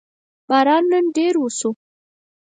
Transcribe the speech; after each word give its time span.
باران 0.49 0.83
نن 0.91 1.05
ډېر 1.17 1.33
وشو 1.39 1.69